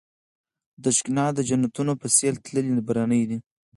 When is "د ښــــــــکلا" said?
0.83-1.25